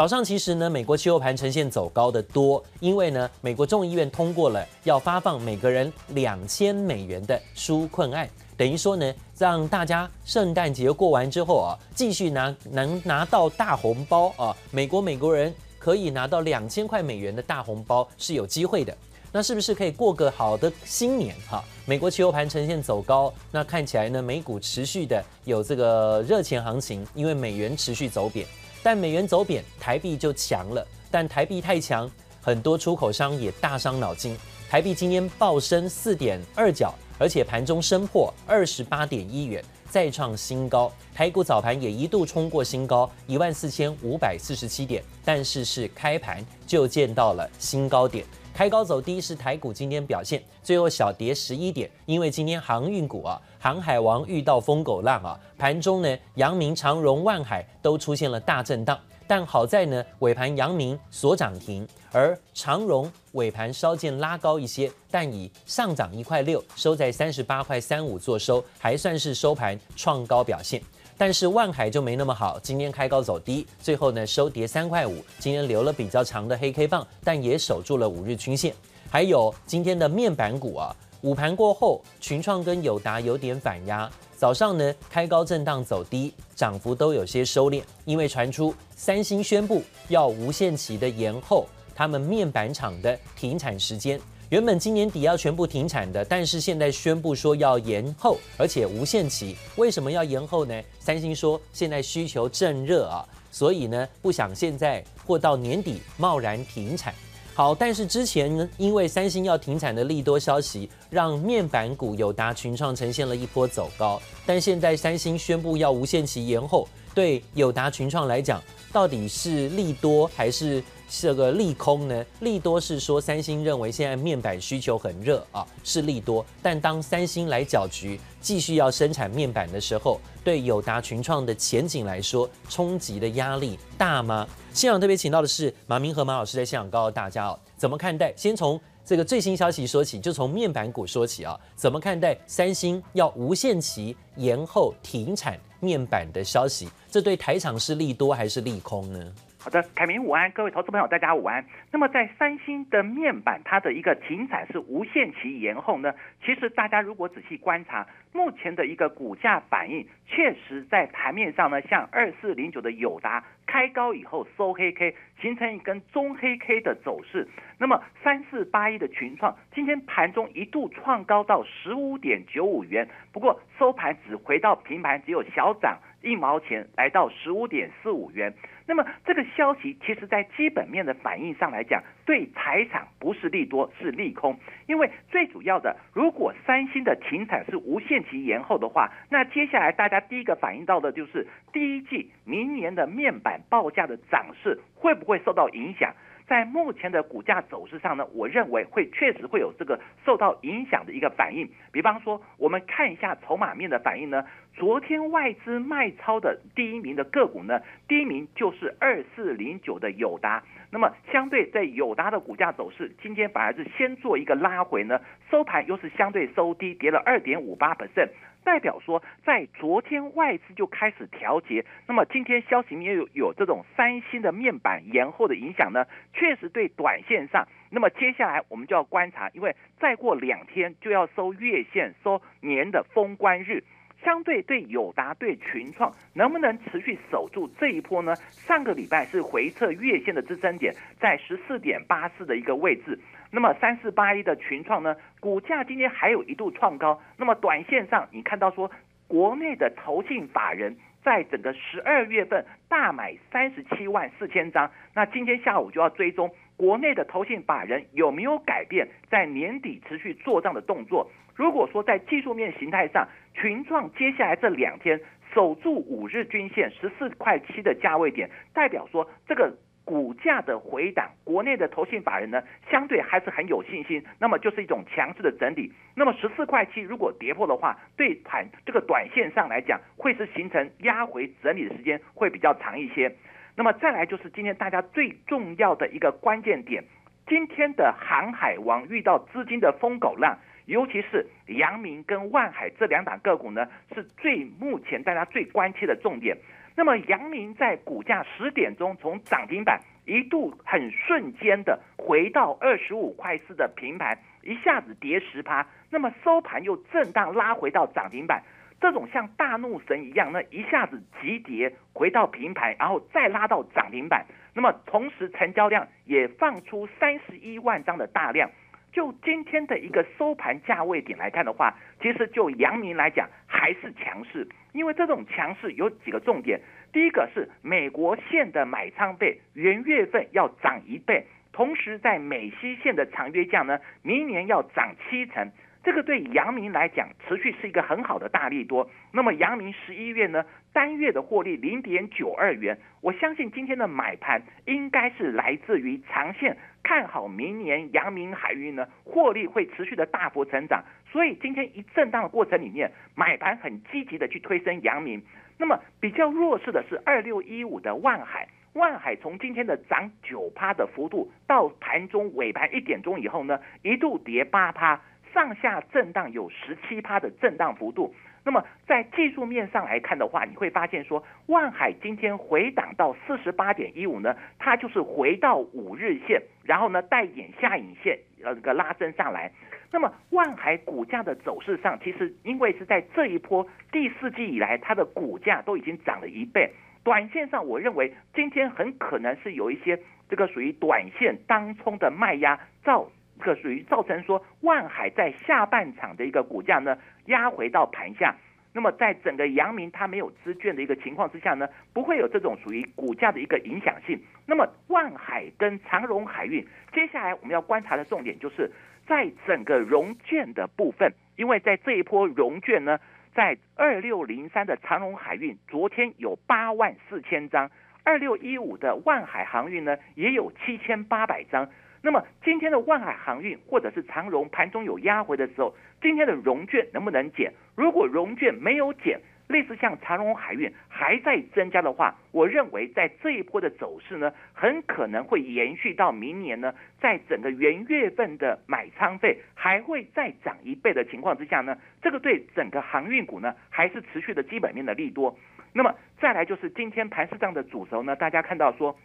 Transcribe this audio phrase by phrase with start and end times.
[0.00, 8.26] 早上其实呢，美国期货盘呈现走高的多，因为呢，美国众议院通过了要发放每个人两千美元的纾困案，
[8.56, 18.96] 等于说呢，让大家圣诞节过完之后啊，继续拿能拿到大红包啊，美国美国人可以拿到两千块美元的大红包是有机会的。
[19.30, 21.62] 那是不是可以过个好的新年哈？
[21.84, 28.46] 美国期货盘呈现走高，那看起来呢，美股持续的有这个热钱行情，因为美元持续走贬。
[28.82, 30.86] 但美元走贬，台币就强了。
[31.10, 32.10] 但台币太强，
[32.40, 34.36] 很多出口商也大伤脑筋。
[34.68, 40.92] 台币今天暴升四点二角，而且盘中升破二十八点一元，再创新高。
[41.12, 48.24] 台股早盘也一度冲过新高一万四千五百四十七点，但是是开盘就见到了新高点。
[48.52, 70.82] 开高走低是台股今天表现，最后小跌十一点，因为今天航运股啊，航海王遇到疯狗浪啊，盘中呢，阳明、长荣、万海都出现了大震荡，但好在呢，尾盘阳明所涨停，而长荣尾盘稍见拉高一些，但以上涨一块六，收在三十八块三五做收，还算是收盘创高表现。
[71.20, 75.22] 但是万海就没那么好，今天开高走低，最后呢收跌三块五。
[75.38, 78.74] 今天留了比较长的黑 K 棒，但也守住了五日均线。
[79.10, 94.18] 还有今天的面板股啊，午盘过后，群创跟友达有点反压，早上呢开高震荡走低，涨幅都有些收敛，因为传出三星宣布要无限期的延后他们面板厂的停产时间。
[94.50, 99.56] 原本今年底要全部停产的，但是现在宣布说要延后，而且无限期。
[99.76, 100.74] 为什么要延后呢？
[100.98, 107.14] 三星说现在需求正热啊，所以呢不想现在或到年底贸然停产。
[107.54, 114.20] 好，但是之前呢，因为三星要停产的利多消息，让面板股友达、群创呈现了一波走高。
[114.44, 120.82] 但现在三星宣布要无限期延后，对友达、群创来讲，到底是利多还是？
[121.12, 122.24] 这个利空呢？
[122.38, 126.46] 利多是说三星认为现在面板需求很热啊，是利多。
[126.62, 134.46] 但当三星来搅局，继续要生产面板的时候，对友达群创的前景来说，冲击的压力大吗？
[134.72, 138.32] 现场特别请到的是马明和马老师在现场告诉大家哦，怎么看待？
[138.36, 146.88] 先从这个最新消息说起，就从面板股说起啊，怎么看待三星要无限期延后停产面板的消息？
[147.10, 149.18] 这对台场是利多还是利空呢？
[149.58, 151.62] 好的，凯明午安，各位投资朋友，大家午安。
[151.90, 156.14] 那么在三星的面板，它的一个停产是无限期延后呢？
[156.42, 167.48] 其实大家如果仔细观察，目前的一个股价反应，确实在盘面上呢，像二四零九的友达开高以后收黑 K，形成一根中黑 K 的走势。
[167.78, 178.54] 那么三四八一的群创，今天盘中一度创高到十五点九五元，不过收盘只回到平盘，只有小涨一毛钱，来到十五点四五元。
[178.86, 184.56] 那么这个消息其实，在基本面的反应上来讲，对台厂不是利多，是利空。
[184.86, 196.14] 因为最主要的，如果三星的停产是无限期延后的话，那接下来大家第一个反应到的就是第一季明年的面板报价的涨势会不会受到影响？
[196.46, 201.68] 在目前的股价走势上呢，我认为会确实会有这个受到影响的一个反应。
[201.92, 204.44] 比方说，我们看一下筹码面的反应呢。
[204.74, 210.62] 昨天外资卖超的第一名的个股呢，第一名就是二四零九的友达。
[210.92, 215.20] 那么相对在友达的股价走势，今天反而是先做一个拉回呢，
[215.50, 218.30] 收盘又是相对收低，跌了二点五八 percent。
[218.62, 233.82] 代表说，在昨天外资就开始调节，那么今天消息面有有这种三星的面板延后的影响呢，确实对短线上，那么接下来我们就要观察，因为再过两天就要收月线，收年的封关日。
[234.22, 238.34] 相对对友达对群创能不能持续守住这一波呢？
[238.50, 243.18] 上个礼拜是回测月线的支撑点在十四点八四的一个位置，
[243.50, 248.90] 那么三四八一的群创呢，股价今天还有一度创高，那么短线上你看到说
[249.26, 256.50] 国内的投信法人在整个十二月份大买三十七万四千张，那今天下午就要追踪。
[256.76, 261.30] 国内的投信法人有没有改变在年底持续做账的动作？
[261.54, 265.20] 如果说在技术面形态上，群创接下来这两天
[265.54, 269.72] 守住五日均线十四块七的价位点，代表说这个
[270.04, 275.92] 股价的回档，国内的投信法人呢相对还是很有信心，那么就是一种强势的整理。
[276.16, 283.34] 那么十四块七如果跌破的话，对盘这个短线上来讲，会是形成压回整理的时间会比较长一些。
[283.76, 287.04] 那么再来就是今天大家最重要的一个关键点，
[287.46, 290.58] 今天的航海王遇到资金的疯狗浪，
[290.90, 296.58] 尤其是阳明跟万海这两档个股呢，是最目前大家最关切的重点。
[296.96, 308.60] 那么阳明在股价十点钟从涨停板一度很瞬间的回到二十五块四的平盘，一下子跌十趴，那么收盘又震荡拉回到涨停板。
[309.00, 314.44] 这种像大怒神一样，那一下子急跌回到平盘，然后再拉到涨停板。
[314.74, 318.68] 那么同时成交量也放出三十一万张的大量。
[319.12, 326.80] 就今天的一个收盘价位点来看的话，其实就阳明来讲还是强势，因为这种强势有几个重点。
[327.12, 335.70] 第一个是美国线的买仓倍元月份要涨一倍，同时在美西线的长约价呢，明年要涨七成。
[336.02, 339.10] 这个对阳明来讲，持续是一个很好的大利多。
[339.32, 340.64] 那么阳明十一月呢，
[340.94, 351.04] 单月的获利零点九二元，我相信今天的买盘应该是来自于长线看好明年阳明海运呢，获利会持续的大幅成长。
[351.30, 355.42] 所以今天一震荡的过程里面，买盘很积极的去推升阳明。
[355.76, 365.20] 那么比较弱势的是二六一五的万海，万海从今天的涨九趴的幅度，到盘中尾盘一点钟以后呢，一度跌八趴。
[365.52, 379.72] 上下震荡有十七趴的震荡幅度，那么在技术面上来看的话，你会发现说，万海今天回档到四十八点一五呢，它就是回到五日线，然后呢带点下影线，呃，这个拉升上来。
[380.12, 386.92] 那么万海股价的走势上，其实因为是在这一波第四季以来，它的股价都已经涨了一倍。
[387.22, 390.18] 短线上，我认为今天很可能是有一些
[390.48, 393.30] 这个属于短线当冲的卖压造。
[393.60, 397.16] 这个属于造成说万海在下半场的一个股价呢
[397.46, 398.56] 压回到盘下，
[398.92, 404.40] 那么在整个阳明它没有资券的一个情况之下呢，不会有这种属于股价的一个影响性。
[404.66, 408.90] 那么万海跟长荣海运，接下来我们要观察的重点就是
[409.26, 413.18] 在整个融券的部分，因为在这一波融券呢，
[413.54, 417.90] 在二六零三的长荣海运昨天有八万四千张，
[418.24, 421.88] 二六一五的万海航运呢也有七千八百张。
[422.22, 427.72] 那么今天的万海航运或者是长荣盘中有压回的时候，今天的融券能不能减？
[427.96, 445.56] 如果融券没有减，类似像长荣海运还在增加的话，我认为在这一波的走势呢，很可能会延续到明年呢，在整个元月份的买仓费还会再涨一倍的情况之下呢，这个对整个航运股呢还是持续的基本面的利多。
[445.94, 449.16] 那么再来就是今天盘市上的主轴呢，大家看到说，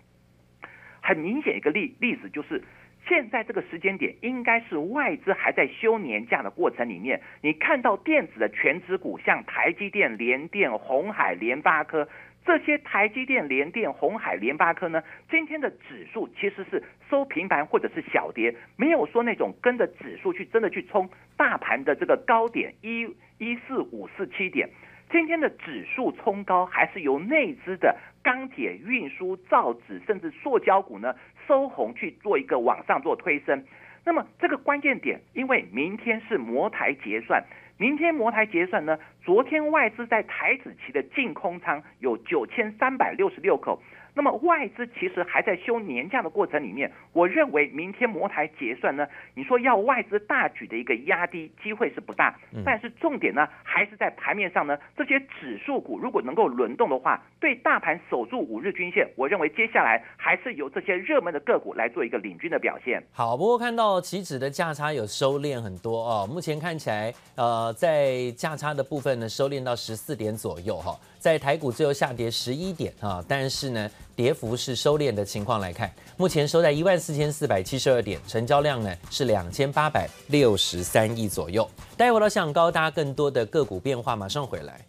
[1.02, 2.64] 很明显一个例例子就是。
[3.08, 7.22] 现在这个时间点，应该是外资还在休年假的过程里面。
[7.42, 12.08] 你看到电子的权值股，像台积电、联电、红海、联发科
[12.44, 23.02] 这些，台积电、联电、红海、联发科呢，今天的指数其实是收平盘或者是小跌，没有说那种跟着指数去真的去冲大盘的这个高点一
[23.38, 24.70] 一四五四七点。
[25.16, 31.16] 今天的指数冲高，还是由内资的钢铁、运输、造纸，甚至塑胶股呢
[31.48, 33.64] 收红去做一个往上做推升。
[34.04, 37.42] 那么这个关键点，因为明天是摩台结算，
[37.78, 43.82] 明天摩台结算呢，昨天外资在台子期的净空仓有九千三百六十六口。
[44.16, 52.34] 那么外资其实还在休年假的过程里面，我认为明天摩台结算呢，你说要外资大举的一个压低机会是不大，
[52.64, 63.04] 但是重点呢还是在盘面上呢，这些指数股如果能够轮动的话，对大盘守住五日均线，我认为接下来还是由这些热门的个股来做一个领军的表现。
[63.12, 70.98] 好，不过看到期指的价差有收敛很多哦，目前看起来呃在价差的部分呢收敛到十四点左右哈。
[71.26, 81.68] 在台股最后下跌十一点啊，但是呢，跌幅是收敛的情况来看，目前收在一万四千四百七十二点，成交量呢是两千八百六十三亿左右。
[81.98, 84.86] 待会儿想高，搭更多的个股变化，马上回来。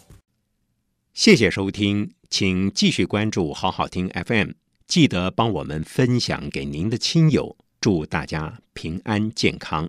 [1.14, 4.50] 谢谢收听，请继续关注好好听 FM，
[4.86, 9.88] 记得帮我们分享给您的亲友，祝大家平安健康。